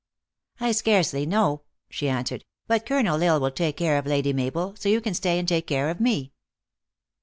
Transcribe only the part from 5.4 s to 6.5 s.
take care of me."